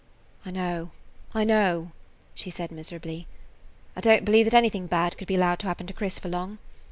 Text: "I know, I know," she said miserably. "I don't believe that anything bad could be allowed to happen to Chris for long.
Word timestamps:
"I 0.47 0.49
know, 0.49 0.89
I 1.35 1.43
know," 1.43 1.91
she 2.33 2.49
said 2.49 2.71
miserably. 2.71 3.27
"I 3.95 4.01
don't 4.01 4.25
believe 4.25 4.45
that 4.45 4.57
anything 4.57 4.87
bad 4.87 5.15
could 5.15 5.27
be 5.27 5.35
allowed 5.35 5.59
to 5.59 5.67
happen 5.67 5.85
to 5.85 5.93
Chris 5.93 6.17
for 6.17 6.27
long. 6.27 6.57